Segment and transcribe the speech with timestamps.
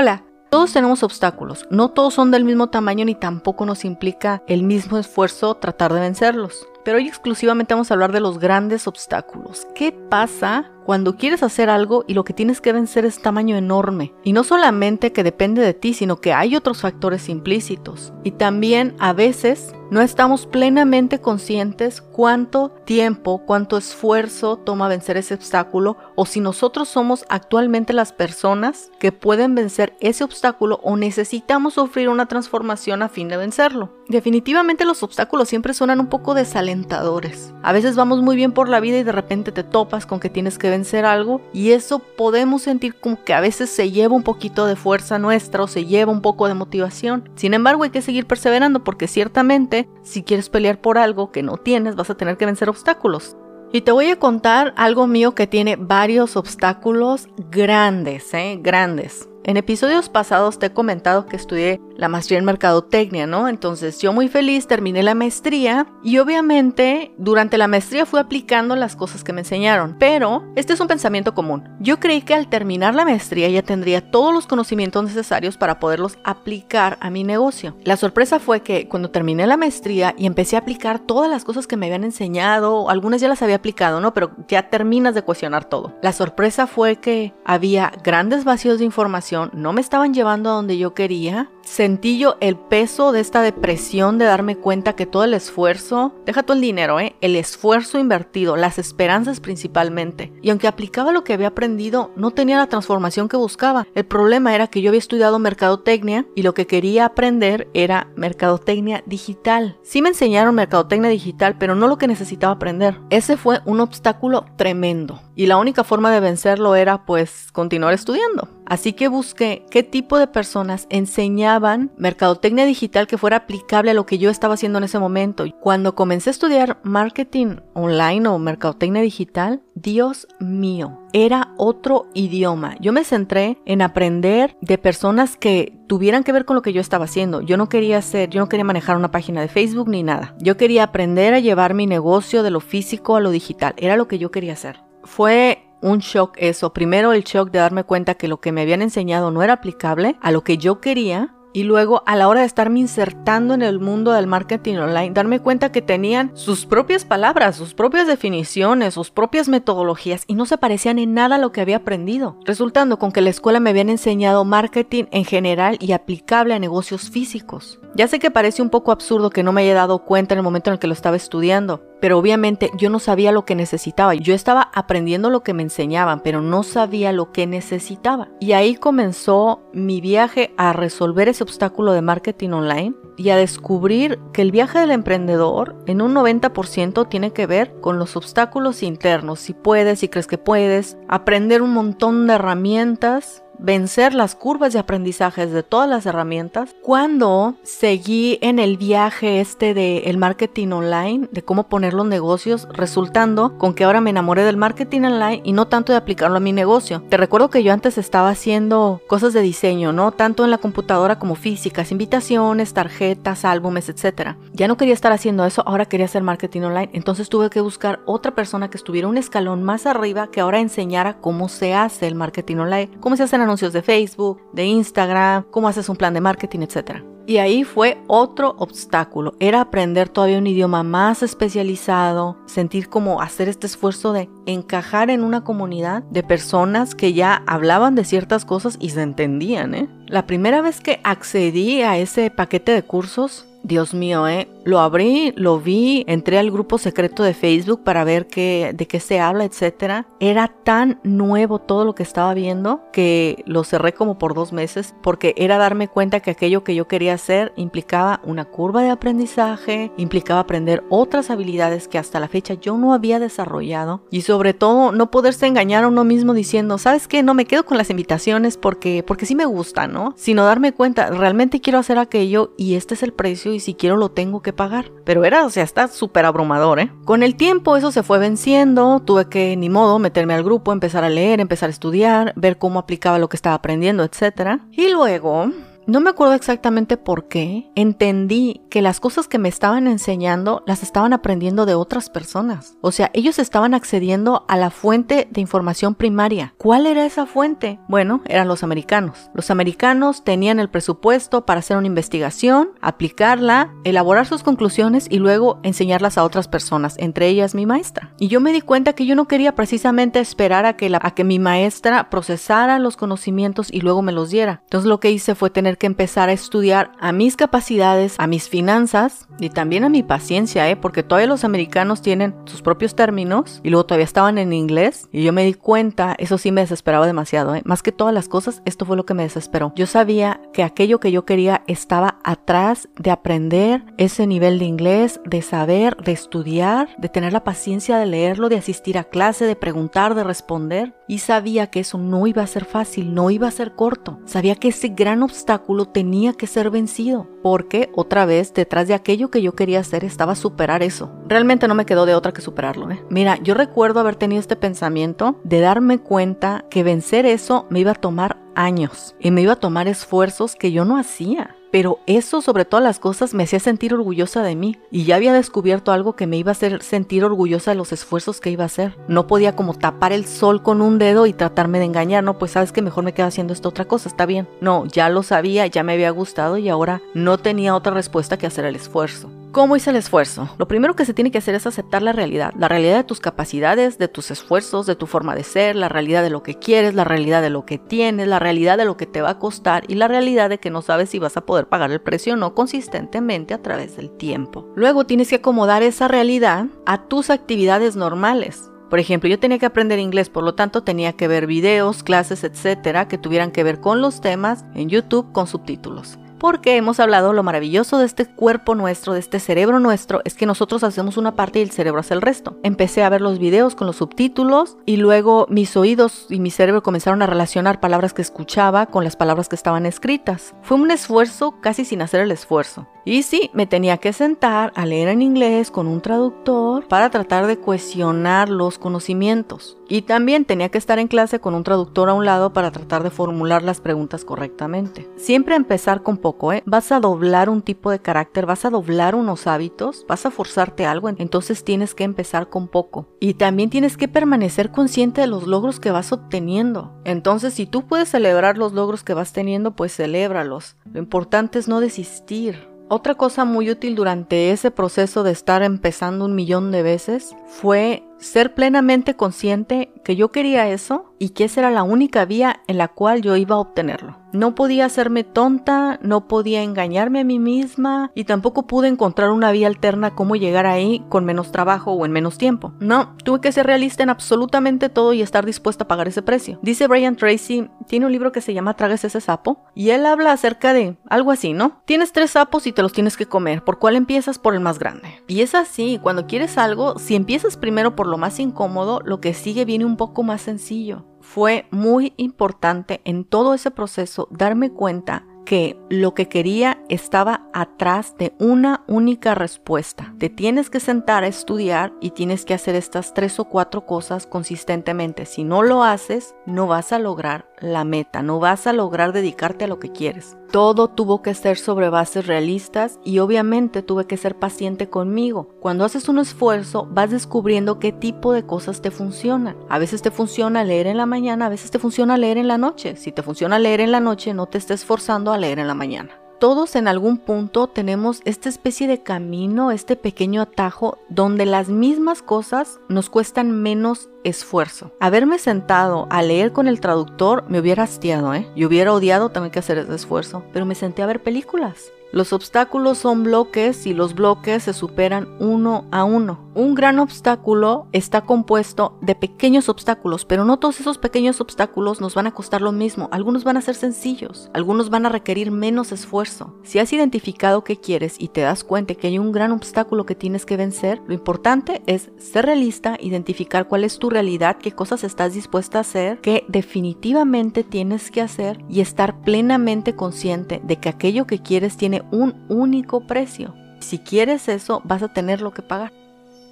[0.00, 0.22] Hola.
[0.48, 4.96] Todos tenemos obstáculos, no todos son del mismo tamaño ni tampoco nos implica el mismo
[4.96, 6.68] esfuerzo tratar de vencerlos.
[6.84, 9.66] Pero hoy exclusivamente vamos a hablar de los grandes obstáculos.
[9.74, 14.14] ¿Qué pasa cuando quieres hacer algo y lo que tienes que vencer es tamaño enorme?
[14.22, 18.12] Y no solamente que depende de ti, sino que hay otros factores implícitos.
[18.22, 25.34] Y también a veces no estamos plenamente conscientes cuánto tiempo, cuánto esfuerzo toma vencer ese
[25.34, 31.74] obstáculo o si nosotros somos actualmente las personas que pueden vencer ese obstáculo o necesitamos
[31.74, 33.90] sufrir una transformación a fin de vencerlo.
[34.08, 37.52] Definitivamente los obstáculos siempre suenan un poco desalentadores.
[37.62, 40.30] A veces vamos muy bien por la vida y de repente te topas con que
[40.30, 44.22] tienes que vencer algo y eso podemos sentir como que a veces se lleva un
[44.22, 47.28] poquito de fuerza nuestra o se lleva un poco de motivación.
[47.36, 51.56] Sin embargo hay que seguir perseverando porque ciertamente si quieres pelear por algo que no
[51.56, 53.36] tienes, vas a tener que vencer obstáculos.
[53.70, 58.58] Y te voy a contar algo mío que tiene varios obstáculos grandes, ¿eh?
[58.62, 59.28] Grandes.
[59.44, 63.48] En episodios pasados te he comentado que estudié la maestría en mercadotecnia, ¿no?
[63.48, 68.96] Entonces yo muy feliz terminé la maestría y obviamente durante la maestría fui aplicando las
[68.96, 69.96] cosas que me enseñaron.
[69.98, 71.68] Pero este es un pensamiento común.
[71.80, 76.18] Yo creí que al terminar la maestría ya tendría todos los conocimientos necesarios para poderlos
[76.24, 77.76] aplicar a mi negocio.
[77.84, 81.66] La sorpresa fue que cuando terminé la maestría y empecé a aplicar todas las cosas
[81.66, 84.14] que me habían enseñado, algunas ya las había aplicado, ¿no?
[84.14, 85.94] Pero ya terminas de cuestionar todo.
[86.00, 90.78] La sorpresa fue que había grandes vacíos de información no me estaban llevando a donde
[90.78, 91.50] yo quería.
[91.68, 96.42] Sentí yo el peso de esta depresión de darme cuenta que todo el esfuerzo, deja
[96.42, 97.14] todo el dinero, ¿eh?
[97.20, 100.32] el esfuerzo invertido, las esperanzas principalmente.
[100.42, 103.86] Y aunque aplicaba lo que había aprendido, no tenía la transformación que buscaba.
[103.94, 109.04] El problema era que yo había estudiado mercadotecnia y lo que quería aprender era mercadotecnia
[109.06, 109.78] digital.
[109.82, 112.98] Sí me enseñaron mercadotecnia digital, pero no lo que necesitaba aprender.
[113.10, 115.20] Ese fue un obstáculo tremendo.
[115.36, 118.48] Y la única forma de vencerlo era pues continuar estudiando.
[118.68, 124.04] Así que busqué qué tipo de personas enseñaban mercadotecnia digital que fuera aplicable a lo
[124.04, 125.46] que yo estaba haciendo en ese momento.
[125.60, 132.76] Cuando comencé a estudiar marketing online o mercadotecnia digital, Dios mío, era otro idioma.
[132.78, 136.82] Yo me centré en aprender de personas que tuvieran que ver con lo que yo
[136.82, 137.40] estaba haciendo.
[137.40, 140.34] Yo no quería hacer, yo no quería manejar una página de Facebook ni nada.
[140.40, 143.72] Yo quería aprender a llevar mi negocio de lo físico a lo digital.
[143.78, 144.82] Era lo que yo quería hacer.
[145.04, 146.72] Fue un shock eso.
[146.72, 150.16] Primero el shock de darme cuenta que lo que me habían enseñado no era aplicable
[150.20, 151.34] a lo que yo quería.
[151.54, 155.40] Y luego a la hora de estarme insertando en el mundo del marketing online, darme
[155.40, 160.58] cuenta que tenían sus propias palabras, sus propias definiciones, sus propias metodologías y no se
[160.58, 163.88] parecían en nada a lo que había aprendido, resultando con que la escuela me habían
[163.88, 167.80] enseñado marketing en general y aplicable a negocios físicos.
[167.94, 170.44] Ya sé que parece un poco absurdo que no me haya dado cuenta en el
[170.44, 174.14] momento en el que lo estaba estudiando, pero obviamente yo no sabía lo que necesitaba.
[174.14, 178.28] Yo estaba aprendiendo lo que me enseñaban, pero no sabía lo que necesitaba.
[178.40, 184.18] Y ahí comenzó mi viaje a resolver ese obstáculo de marketing online y a descubrir
[184.32, 189.40] que el viaje del emprendedor en un 90% tiene que ver con los obstáculos internos.
[189.40, 194.78] Si puedes, si crees que puedes, aprender un montón de herramientas vencer las curvas de
[194.78, 201.28] aprendizajes de todas las herramientas cuando seguí en el viaje este de el marketing online,
[201.32, 205.52] de cómo poner los negocios, resultando con que ahora me enamoré del marketing online y
[205.52, 207.02] no tanto de aplicarlo a mi negocio.
[207.08, 210.12] Te recuerdo que yo antes estaba haciendo cosas de diseño, ¿no?
[210.12, 214.36] Tanto en la computadora como físicas, invitaciones, tarjetas, álbumes, etc.
[214.52, 218.00] Ya no quería estar haciendo eso, ahora quería hacer marketing online, entonces tuve que buscar
[218.06, 222.14] otra persona que estuviera un escalón más arriba que ahora enseñara cómo se hace el
[222.14, 226.20] marketing online, cómo se hacen anuncios de Facebook, de Instagram, cómo haces un plan de
[226.20, 227.02] marketing, etc.
[227.26, 233.50] Y ahí fue otro obstáculo, era aprender todavía un idioma más especializado, sentir como hacer
[233.50, 238.78] este esfuerzo de encajar en una comunidad de personas que ya hablaban de ciertas cosas
[238.80, 239.74] y se entendían.
[239.74, 239.88] ¿eh?
[240.06, 244.48] La primera vez que accedí a ese paquete de cursos, Dios mío, ¿eh?
[244.64, 249.00] Lo abrí, lo vi, entré al grupo secreto de Facebook para ver qué, de qué
[249.00, 250.06] se habla, etc.
[250.20, 254.94] Era tan nuevo todo lo que estaba viendo que lo cerré como por dos meses
[255.02, 259.90] porque era darme cuenta que aquello que yo quería hacer implicaba una curva de aprendizaje,
[259.96, 264.92] implicaba aprender otras habilidades que hasta la fecha yo no había desarrollado y sobre todo
[264.92, 267.22] no poderse engañar a uno mismo diciendo, ¿sabes qué?
[267.22, 270.14] No me quedo con las invitaciones porque, porque sí me gusta, ¿no?
[270.16, 273.96] Sino darme cuenta, realmente quiero hacer aquello y este es el precio y si quiero
[273.96, 274.90] lo tengo que pagar.
[275.04, 276.90] Pero era, o sea, está súper abrumador, ¿eh?
[277.04, 281.04] Con el tiempo eso se fue venciendo, tuve que, ni modo, meterme al grupo, empezar
[281.04, 284.60] a leer, empezar a estudiar, ver cómo aplicaba lo que estaba aprendiendo, etc.
[284.72, 285.50] Y luego
[285.88, 287.70] No me acuerdo exactamente por qué.
[287.74, 292.76] Entendí que las cosas que me estaban enseñando las estaban aprendiendo de otras personas.
[292.82, 296.52] O sea, ellos estaban accediendo a la fuente de información primaria.
[296.58, 297.80] ¿Cuál era esa fuente?
[297.88, 299.30] Bueno, eran los americanos.
[299.32, 305.58] Los americanos tenían el presupuesto para hacer una investigación, aplicarla, elaborar sus conclusiones y luego
[305.62, 308.12] enseñarlas a otras personas, entre ellas mi maestra.
[308.18, 311.24] Y yo me di cuenta que yo no quería precisamente esperar a que, a que
[311.24, 314.60] mi maestra procesara los conocimientos y luego me los diera.
[314.64, 318.48] Entonces lo que hice fue tener que empezar a estudiar a mis capacidades, a mis
[318.48, 320.76] finanzas y también a mi paciencia, ¿eh?
[320.76, 325.22] porque todavía los americanos tienen sus propios términos y luego todavía estaban en inglés y
[325.22, 327.62] yo me di cuenta, eso sí me desesperaba demasiado, ¿eh?
[327.64, 329.72] más que todas las cosas, esto fue lo que me desesperó.
[329.76, 335.20] Yo sabía que aquello que yo quería estaba atrás de aprender ese nivel de inglés,
[335.24, 339.56] de saber, de estudiar, de tener la paciencia de leerlo, de asistir a clase, de
[339.56, 343.52] preguntar, de responder y sabía que eso no iba a ser fácil, no iba a
[343.52, 344.20] ser corto.
[344.26, 349.30] Sabía que ese gran obstáculo tenía que ser vencido, porque otra vez detrás de aquello
[349.30, 351.10] que yo quería hacer estaba superar eso.
[351.26, 352.90] Realmente no me quedó de otra que superarlo.
[352.90, 353.02] ¿eh?
[353.10, 357.92] Mira, yo recuerdo haber tenido este pensamiento de darme cuenta que vencer eso me iba
[357.92, 361.57] a tomar años y me iba a tomar esfuerzos que yo no hacía.
[361.70, 365.32] Pero eso sobre todas las cosas me hacía sentir orgullosa de mí y ya había
[365.32, 368.66] descubierto algo que me iba a hacer sentir orgullosa de los esfuerzos que iba a
[368.66, 368.96] hacer.
[369.08, 372.52] No podía como tapar el sol con un dedo y tratarme de engañar, no, pues
[372.52, 374.48] sabes que mejor me quedo haciendo esta otra cosa, está bien.
[374.60, 378.46] No, ya lo sabía, ya me había gustado y ahora no tenía otra respuesta que
[378.46, 379.30] hacer el esfuerzo.
[379.50, 380.50] ¿Cómo hice el esfuerzo?
[380.58, 383.18] Lo primero que se tiene que hacer es aceptar la realidad, la realidad de tus
[383.18, 386.94] capacidades, de tus esfuerzos, de tu forma de ser, la realidad de lo que quieres,
[386.94, 389.84] la realidad de lo que tienes, la realidad de lo que te va a costar
[389.88, 392.36] y la realidad de que no sabes si vas a poder pagar el precio o
[392.36, 394.68] no consistentemente a través del tiempo.
[394.76, 398.70] Luego tienes que acomodar esa realidad a tus actividades normales.
[398.90, 402.44] Por ejemplo, yo tenía que aprender inglés, por lo tanto tenía que ver videos, clases,
[402.44, 407.32] etcétera, que tuvieran que ver con los temas en YouTube con subtítulos porque hemos hablado
[407.32, 411.36] lo maravilloso de este cuerpo nuestro, de este cerebro nuestro, es que nosotros hacemos una
[411.36, 412.56] parte y el cerebro hace el resto.
[412.62, 416.82] Empecé a ver los videos con los subtítulos y luego mis oídos y mi cerebro
[416.82, 420.54] comenzaron a relacionar palabras que escuchaba con las palabras que estaban escritas.
[420.62, 422.86] Fue un esfuerzo casi sin hacer el esfuerzo.
[423.04, 427.46] Y sí, me tenía que sentar a leer en inglés con un traductor para tratar
[427.46, 429.78] de cuestionar los conocimientos.
[429.88, 433.02] Y también tenía que estar en clase con un traductor a un lado para tratar
[433.02, 435.08] de formular las preguntas correctamente.
[435.16, 436.18] Siempre empezar con
[436.52, 436.62] ¿eh?
[436.66, 440.86] Vas a doblar un tipo de carácter, vas a doblar unos hábitos, vas a forzarte
[440.86, 443.08] algo, entonces tienes que empezar con poco.
[443.20, 446.92] Y también tienes que permanecer consciente de los logros que vas obteniendo.
[447.04, 450.76] Entonces, si tú puedes celebrar los logros que vas teniendo, pues celébralos.
[450.92, 452.68] Lo importante es no desistir.
[452.90, 458.02] Otra cosa muy útil durante ese proceso de estar empezando un millón de veces fue
[458.18, 462.78] ser plenamente consciente que yo quería eso y que esa era la única vía en
[462.78, 464.16] la cual yo iba a obtenerlo.
[464.32, 469.52] No podía hacerme tonta, no podía engañarme a mí misma y tampoco pude encontrar una
[469.52, 472.72] vía alterna cómo llegar ahí con menos trabajo o en menos tiempo.
[472.80, 476.58] No, tuve que ser realista en absolutamente todo y estar dispuesta a pagar ese precio.
[476.62, 480.32] Dice Brian Tracy, tiene un libro que se llama Tragues ese sapo y él habla
[480.32, 481.80] acerca de algo así, ¿no?
[481.84, 483.64] Tienes tres sapos y te los tienes que comer.
[483.64, 484.38] ¿Por cuál empiezas?
[484.38, 485.22] Por el más grande.
[485.26, 489.34] Y es así, cuando quieres algo, si empiezas primero por lo más incómodo, lo que
[489.34, 491.04] sigue viene un poco más sencillo.
[491.28, 498.14] Fue muy importante en todo ese proceso darme cuenta que lo que quería estaba atrás
[498.18, 500.14] de una única respuesta.
[500.18, 504.26] Te tienes que sentar a estudiar y tienes que hacer estas tres o cuatro cosas
[504.26, 505.26] consistentemente.
[505.26, 509.64] Si no lo haces, no vas a lograr la meta, no vas a lograr dedicarte
[509.64, 510.36] a lo que quieres.
[510.50, 515.48] Todo tuvo que ser sobre bases realistas y obviamente tuve que ser paciente conmigo.
[515.60, 519.56] Cuando haces un esfuerzo vas descubriendo qué tipo de cosas te funcionan.
[519.68, 522.58] A veces te funciona leer en la mañana, a veces te funciona leer en la
[522.58, 522.96] noche.
[522.96, 525.74] Si te funciona leer en la noche, no te estés forzando a leer en la
[525.74, 531.68] mañana todos en algún punto tenemos esta especie de camino, este pequeño atajo donde las
[531.68, 534.92] mismas cosas nos cuestan menos esfuerzo.
[535.00, 538.48] Haberme sentado a leer con el traductor me hubiera hastiado, ¿eh?
[538.54, 541.92] Y hubiera odiado también que hacer ese esfuerzo, pero me senté a ver películas.
[542.10, 546.48] Los obstáculos son bloques y los bloques se superan uno a uno.
[546.54, 552.14] Un gran obstáculo está compuesto de pequeños obstáculos, pero no todos esos pequeños obstáculos nos
[552.14, 553.08] van a costar lo mismo.
[553.12, 556.54] Algunos van a ser sencillos, algunos van a requerir menos esfuerzo.
[556.62, 560.14] Si has identificado qué quieres y te das cuenta que hay un gran obstáculo que
[560.14, 565.04] tienes que vencer, lo importante es ser realista, identificar cuál es tu realidad, qué cosas
[565.04, 570.88] estás dispuesta a hacer, qué definitivamente tienes que hacer y estar plenamente consciente de que
[570.88, 573.54] aquello que quieres tiene un único precio.
[573.80, 575.92] Si quieres eso, vas a tenerlo que pagar.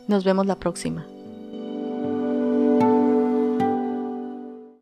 [0.07, 1.07] Nos vemos la próxima.